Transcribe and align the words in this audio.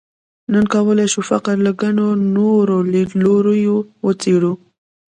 نن 0.51 0.65
کولای 0.73 1.07
شو 1.13 1.21
فقر 1.29 1.55
له 1.65 1.71
ګڼو 1.81 2.09
نورو 2.35 2.77
لیدلوریو 2.91 3.77
وڅېړو. 4.05 4.53